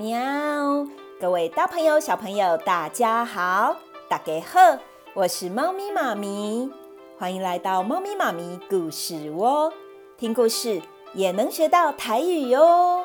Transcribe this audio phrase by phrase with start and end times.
[0.00, 0.86] 喵！
[1.20, 3.76] 各位大朋友、小朋友，大家好，
[4.08, 4.78] 大家好，
[5.12, 6.70] 我是猫咪妈咪，
[7.18, 9.70] 欢迎来到猫咪妈咪故事窝，
[10.16, 10.80] 听故事
[11.12, 13.04] 也能学到台语哟。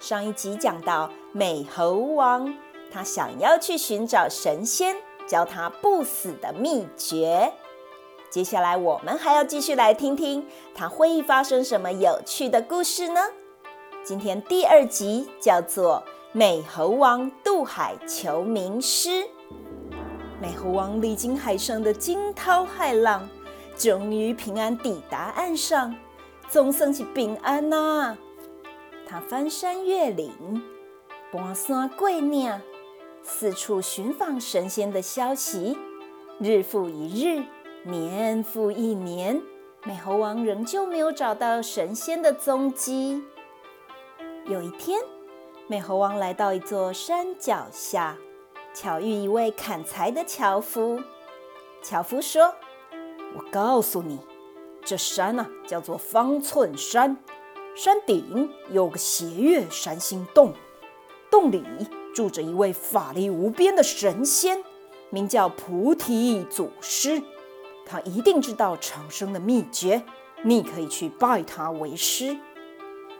[0.00, 2.52] 上一集讲到美猴王，
[2.90, 4.96] 他想要去寻找神仙，
[5.28, 7.52] 教他不死的秘诀。
[8.30, 13.20] 接下来我们还要继续来听听，它会发生什么有趣的故事呢？
[14.04, 19.08] 今天第二集叫做《美猴王渡海求名师》。
[20.38, 23.26] 美猴王历经海上的惊涛骇浪，
[23.78, 25.96] 终于平安抵达岸上，
[26.48, 28.14] 总算是平安呐、
[29.08, 30.30] 他翻山越岭，
[31.32, 32.52] 跋山过岭，
[33.22, 35.78] 四处寻访神仙的消息，
[36.38, 37.42] 日复一日。
[37.86, 39.40] 年复一年，
[39.84, 43.22] 美猴王仍旧没有找到神仙的踪迹。
[44.46, 45.00] 有一天，
[45.66, 48.18] 美猴王来到一座山脚下，
[48.74, 51.00] 巧遇一位砍柴的樵夫。
[51.82, 52.54] 樵夫说
[53.34, 54.18] ：“我告诉你，
[54.84, 57.16] 这山啊叫做方寸山，
[57.74, 60.52] 山顶有个斜月山心洞，
[61.30, 61.64] 洞里
[62.14, 64.62] 住着一位法力无边的神仙，
[65.08, 67.22] 名叫菩提祖师。”
[67.86, 70.02] 他一定知道长生的秘诀，
[70.42, 72.36] 你可以去拜他为师。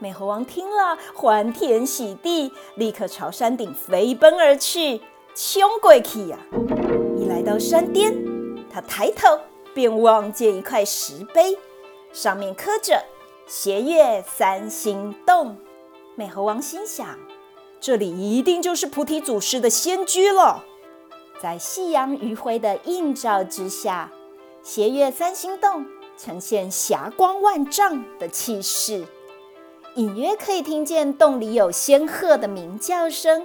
[0.00, 5.00] 美猴王听了，欢天喜地，立刻朝山顶飞奔而去，
[5.34, 6.38] 冲过去呀！
[7.16, 8.14] 一来到山巅，
[8.72, 9.40] 他抬头
[9.74, 11.58] 便望见一块石碑，
[12.12, 13.02] 上面刻着
[13.48, 15.56] “斜月三星洞”。
[16.14, 17.18] 美猴王心想，
[17.80, 20.64] 这里一定就是菩提祖师的仙居了。
[21.42, 24.12] 在夕阳余晖的映照之下，
[24.62, 25.84] 斜月三星洞
[26.16, 29.04] 呈现霞光万丈的气势，
[29.98, 33.44] 隐约可以听见洞里有仙鹤的鸣叫声。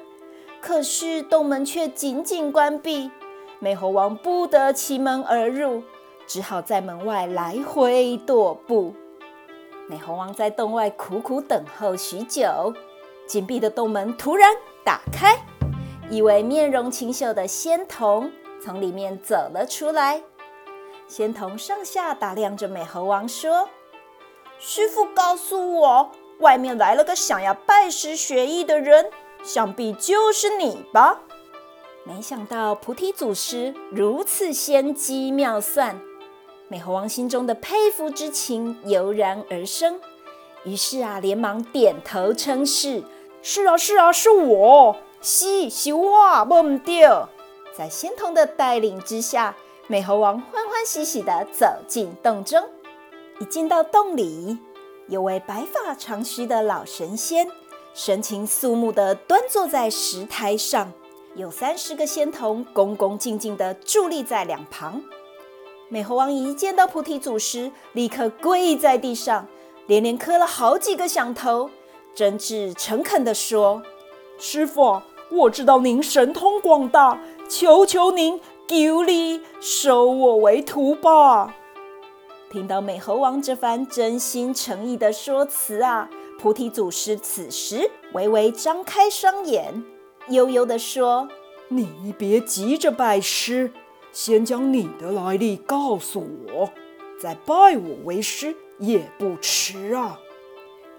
[0.61, 3.09] 可是洞门却紧紧关闭，
[3.57, 5.81] 美猴王不得其门而入，
[6.27, 8.93] 只好在门外来回踱步。
[9.89, 12.71] 美猴王在洞外苦苦等候许久，
[13.25, 15.43] 紧闭的洞门突然打开，
[16.07, 18.31] 一位面容清秀的仙童
[18.63, 20.21] 从里面走了出来。
[21.07, 23.67] 仙童上下打量着美猴王，说
[24.59, 26.11] ：“师傅告诉我，
[26.43, 29.09] 外面来了个想要拜师学艺的人，
[29.43, 31.21] 想必就是你吧？”
[32.05, 35.99] 没想到菩提祖师如此仙机妙算，
[36.67, 39.99] 美猴王心中的佩服之情油然而生，
[40.65, 43.01] 于是啊，连忙点头称是
[43.41, 47.07] ：“是啊，是啊，是我，是是我，没唔对。”
[47.75, 49.55] 在仙童的带领之下。
[49.87, 52.63] 美猴王欢欢喜喜地走进洞中，
[53.41, 54.57] 一进到洞里，
[55.13, 57.47] 有位白发长须的老神仙，
[57.93, 60.91] 神情肃穆地端坐在石台上，
[61.35, 65.03] 有三十个仙童恭恭敬敬地伫立在两旁。
[65.87, 69.45] 美猴王一见到菩提祖师，立刻跪在地上，
[69.85, 71.69] 连连磕了好几个响头，
[72.15, 73.83] 真挚诚恳地说
[74.39, 74.99] ：“师傅，
[75.29, 81.53] 我知道您神通广大，求求您。”求你收我为徒吧！
[82.53, 89.83] 听到美猴王这番真心诚意的说辞啊，菩提祖师此时微微张开双眼，
[90.29, 91.27] 悠悠地说
[91.69, 93.71] ：“你别急着拜师，
[94.11, 96.69] 先将你的来历告诉我，
[97.19, 100.19] 再拜我为师也不迟啊。”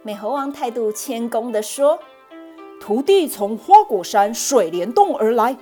[0.02, 2.00] 美猴王态度谦恭地说
[2.82, 5.56] ：“徒弟从花果山水帘洞而来。”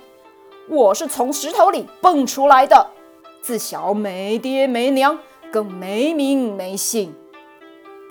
[0.67, 2.89] 我是从石头里蹦出来的，
[3.43, 5.19] 自小没爹没娘，
[5.53, 7.13] 更没名没姓。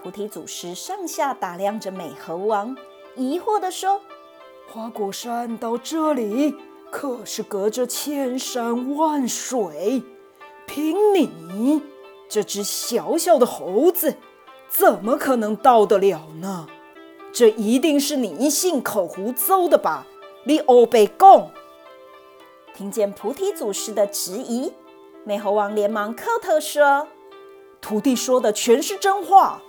[0.01, 2.77] 菩提祖师上下打量着美猴王，
[3.17, 4.01] 疑惑地说
[4.71, 6.55] ：“花果山到这里
[6.89, 10.05] 可是隔着千山万水，
[10.69, 11.83] 凭你
[12.29, 14.15] 这只小小的猴子，
[14.69, 16.69] 怎么可能到得了呢？
[17.33, 20.07] 这一定是你信口胡诌的吧？
[20.45, 21.51] 你欧北贡。”
[22.73, 24.73] 听见菩提祖师的质疑，
[25.25, 27.09] 美猴王连忙叩头说
[27.83, 29.61] ：“徒弟说的全是真话。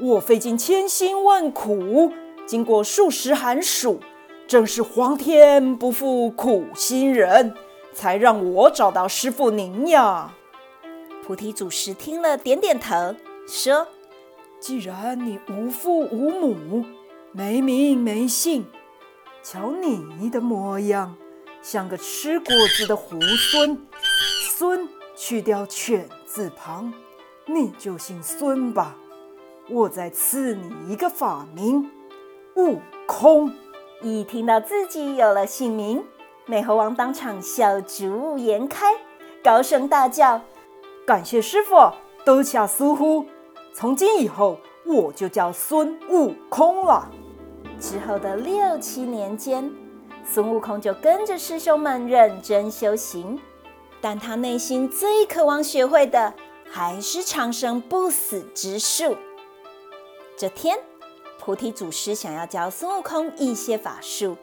[0.00, 2.12] 我费尽千辛万苦，
[2.46, 4.00] 经过数十寒暑，
[4.46, 7.54] 正是皇天不负苦心人，
[7.94, 10.34] 才让我找到师傅您呀。”
[11.24, 13.14] 菩提祖师听了，点点头，
[13.46, 13.86] 说
[14.58, 16.84] ：“既然你无父无母，
[17.30, 18.66] 没名没姓，
[19.42, 21.14] 瞧你的模样。”
[21.62, 23.20] 像个吃果子的猢
[23.52, 23.76] 狲，
[24.56, 26.90] 孙去掉犬字旁，
[27.52, 28.96] 你就姓孙吧。
[29.68, 31.90] 我再赐你一个法名，
[32.54, 33.52] 悟空。
[34.02, 36.04] 一听到自己有了姓名，
[36.46, 38.94] 美猴王当场笑逐颜开，
[39.42, 40.40] 高声大叫
[41.04, 41.74] ：“感谢师傅，
[42.24, 43.26] 多谢师父！
[43.74, 47.10] 从今以后，我就叫孙悟空了。”
[47.80, 49.68] 之后的六七年间，
[50.24, 53.40] 孙悟空就跟着师兄们认真修行，
[54.00, 56.32] 但他内心最渴望学会的
[56.70, 59.16] 还是长生不死之术。
[60.36, 60.78] 这天，
[61.38, 64.36] 菩提祖师想要教孙悟空一些法术，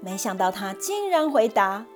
[0.00, 1.86] 没想到他竟然回答：“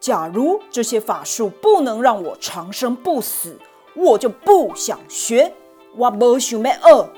[0.00, 3.58] 假如这些法术不能让我长生不死，
[3.94, 5.52] 我就不想学。
[5.94, 6.72] 我不想要
[7.04, 7.10] 学。”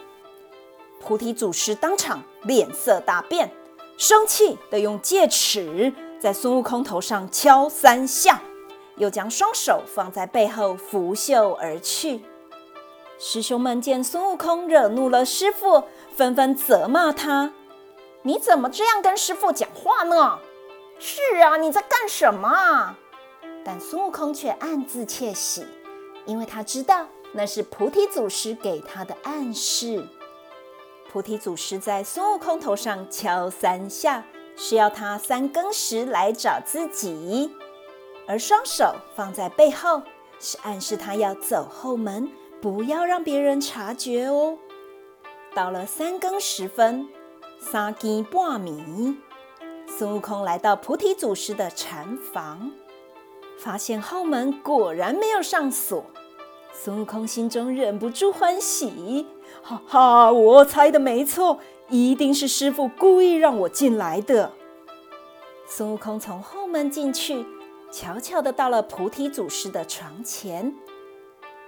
[1.00, 3.50] 菩提祖师当场脸色大变，
[3.96, 8.40] 生气的用戒尺在孙悟空头上敲三下，
[9.02, 12.22] 又将双手放在背后拂袖而去。
[13.18, 15.82] 师兄们见孙悟空惹怒了师傅，
[16.14, 17.52] 纷纷责骂他
[18.22, 20.38] ：“你怎么这样跟师傅讲话呢？
[21.00, 22.96] 是啊，你在干什么？”
[23.64, 25.66] 但孙悟空却暗自窃喜，
[26.24, 30.06] 因为他知道那是菩提祖师给他的暗示。
[31.10, 34.24] 菩提祖师在孙悟空头上敲三下，
[34.56, 37.50] 是要他三更时来找自己；
[38.26, 40.02] 而双手放在背后，
[40.38, 42.30] 是暗示他要走后门，
[42.60, 44.56] 不要让别人察觉哦。
[45.54, 47.08] 到了三更时分，
[47.60, 49.16] 三更半米，
[49.86, 52.72] 孙悟空来到菩提祖师的禅房，
[53.58, 56.04] 发现后门果然没有上锁。
[56.72, 59.26] 孙悟空心中忍不住欢喜。
[59.62, 61.58] 哈哈，我猜的没错，
[61.90, 64.52] 一定是师傅故意让我进来的。
[65.66, 67.44] 孙悟空从后门进去，
[67.92, 70.74] 悄悄地到了菩提祖师的床前。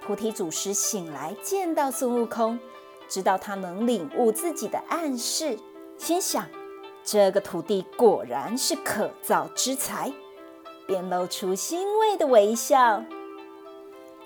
[0.00, 2.59] 菩提祖师醒来，见到孙悟空，
[3.06, 5.59] 知道他能领悟自己的暗示，
[5.99, 6.49] 心想：
[7.05, 10.12] 这个徒弟果然是可造之才，
[10.87, 13.05] 便露出欣慰的微笑。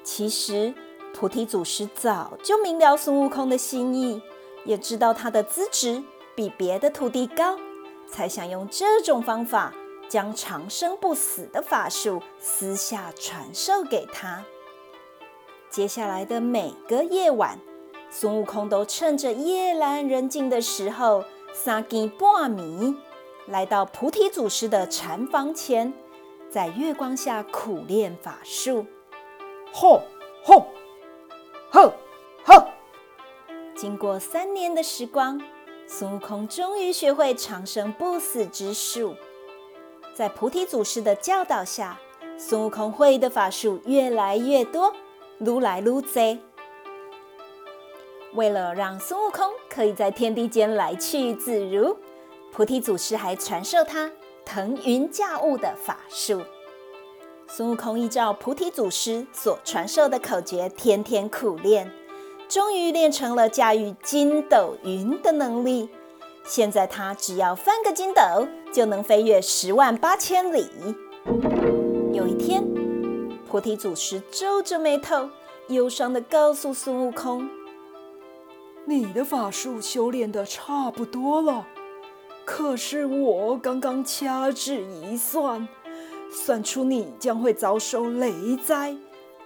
[0.03, 0.73] 其实。
[1.15, 4.23] 菩提祖师早就明了孙悟空的心意，
[4.65, 6.05] 也知道他的资质
[6.37, 7.59] 比别的徒弟高，
[8.07, 9.73] 才想用这种方法
[10.09, 14.45] 将长生不死的法术私下传授给他。
[15.71, 17.59] 接下来的每个夜晚，
[18.11, 22.97] 孙悟空都趁着夜阑人静的时候，三更半暝，
[23.47, 25.93] 来到菩提祖师的禅房前，
[26.51, 28.87] 在月光下苦练法术。
[29.73, 30.03] 吼
[30.43, 30.67] 吼！
[31.71, 31.93] 呵，
[32.45, 32.69] 呵。
[33.77, 35.39] 经过三年的时光，
[35.87, 39.15] 孙悟空终于学会长生不死之术。
[40.19, 41.97] 在菩提祖师的教导下，
[42.37, 44.93] 孙悟空会的法术越来越多，
[45.39, 46.41] 撸来撸去。
[48.35, 51.97] 为了让孙悟空可以在天地间来去自如，
[52.51, 54.11] 菩提祖师还传授他
[54.45, 56.43] 腾云驾雾的法术。
[57.47, 61.89] 孙悟空依照菩提祖师所传授的口诀，天天苦练，
[62.49, 65.89] 终于练成了驾驭筋斗云的能力。
[66.49, 70.67] 现在他只要翻个筋斗，就能飞越十万八千里。
[72.15, 72.67] 有一天，
[73.47, 75.29] 菩提祖师皱着眉头，
[75.69, 77.47] 忧伤地告诉孙悟空
[78.87, 81.67] ：“你的法术修炼得差不多了，
[82.47, 85.69] 可是我刚刚掐指一算。”
[86.31, 88.95] 算出你将会遭受雷灾、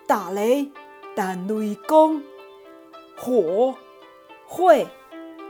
[0.05, 0.69] 打雷、
[1.15, 2.21] 弹雷公、
[3.17, 3.77] 火、
[4.47, 4.89] 会、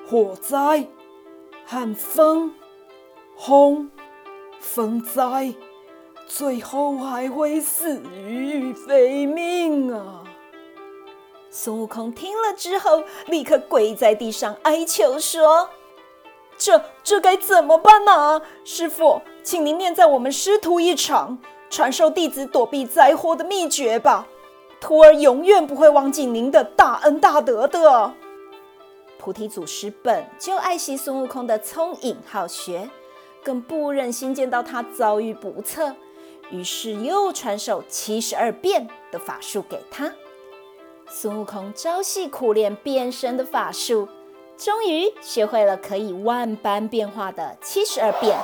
[0.07, 0.87] 火灾、
[1.73, 2.53] 和风、
[3.35, 3.91] 轰、
[4.61, 5.55] 风灾，
[6.27, 10.23] 最后还会死于非命啊！
[11.49, 15.71] 孙悟空听了之后，立刻跪在地上哀求说
[16.59, 21.39] ：“这这该怎么办呢、师傅！”请您念在我们师徒一场，
[21.71, 24.27] 传授弟子躲避灾祸的秘诀吧。
[24.79, 28.13] 徒儿永远不会忘记您的大恩大德的。
[29.23, 32.91] 菩提祖师本就爱惜孙悟空的聪颖好学，
[33.45, 35.95] 更不忍心见到他遭遇不测，
[36.51, 40.13] 于是又传授七十二变的法术给他。
[41.07, 44.09] 孙悟空朝夕苦练变身的法术，
[44.57, 48.37] 终于学会了可以万般变化的七十二变。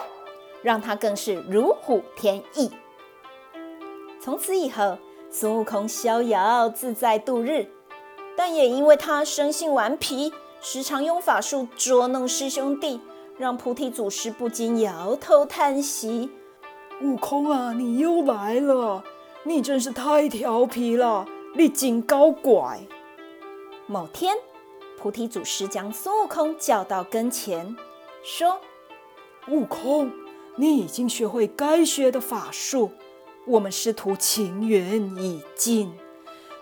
[0.61, 2.69] 让他更是如虎添翼。
[4.21, 4.99] 从此以后，
[5.31, 7.69] 孙悟空逍遥自在度日，
[8.37, 13.01] 但也因为他生性顽皮，时常用法术捉弄师兄弟，
[13.39, 16.31] 让菩提祖师不禁摇头叹息
[17.01, 19.05] ：“悟空啊，你又来了！
[19.45, 22.81] 你真是太调皮了，你真搞怪。”
[23.87, 24.37] 某天，
[24.99, 27.77] 菩提祖师将孙悟空叫到跟前，
[28.23, 28.61] 说。
[29.49, 30.13] 悟空，
[30.57, 32.91] 你已经学会该学的法术，
[33.47, 35.91] 我们师徒情缘已尽，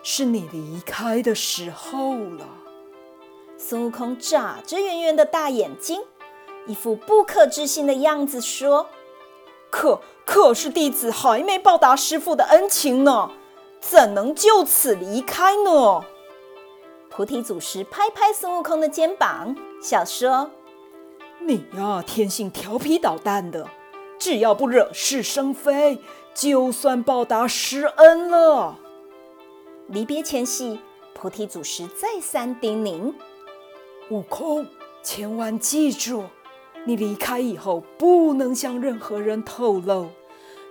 [0.03, 2.47] 是你离开的时候了。
[3.57, 6.01] 孙悟空眨着圆圆的大眼睛，
[6.67, 8.87] 一副不可置信的样子说
[9.71, 13.31] ：“可可是弟子还没报答师傅的恩情呢，
[13.81, 16.03] 怎能就此离开呢？”
[17.09, 20.51] 菩提祖师拍拍孙悟空的肩膀，笑说
[21.41, 23.67] ：“你呀，天性调皮捣蛋的，
[24.19, 25.99] 只要不惹是生非，
[26.35, 28.77] 就算报答师恩了。”
[29.89, 30.79] 离别前夕，
[31.15, 33.13] 菩提祖师再三叮咛。
[34.09, 34.65] 悟空，
[35.03, 36.23] 千万记住，
[36.85, 40.07] 你离开以后不能向任何人透露，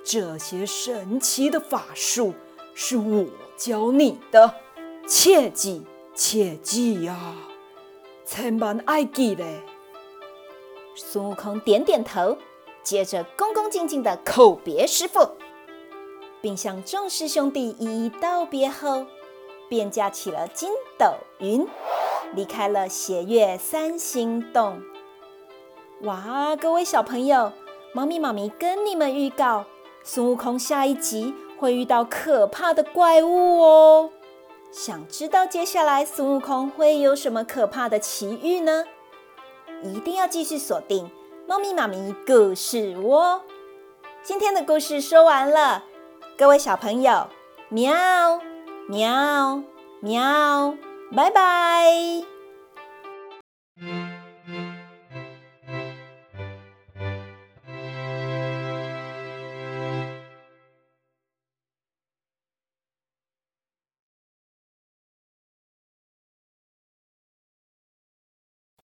[0.03, 2.33] 这些神奇的法术
[2.75, 3.27] 是我
[3.57, 4.55] 教你的，
[5.07, 7.37] 切记切记呀、啊！
[8.25, 9.63] 千万爱记嘞。
[10.95, 12.39] 孙悟空点点头，
[12.83, 15.37] 接着恭恭敬敬地叩别师傅，
[16.41, 19.05] 并向众师兄弟一一道别后，
[19.69, 21.67] 便驾起了筋斗云。
[22.35, 24.81] 离开了斜月三星洞。
[26.03, 27.53] 哇，各位小朋友，
[27.95, 29.65] 猫咪妈咪跟你们预告，
[30.03, 34.11] 孙悟空下一集会遇到可怕的怪物哦。
[34.71, 38.85] 想知道接下来孙悟空会有什么可怕的奇遇呢？
[39.83, 41.11] 一定要继续锁定
[41.47, 43.41] 猫咪妈咪故事窝。
[44.23, 45.85] 今天的故事说完了，
[46.37, 47.29] 各位小朋友，
[47.71, 48.41] 喵
[48.89, 49.63] 喵
[50.01, 50.77] 喵。
[50.77, 52.36] 喵拜拜。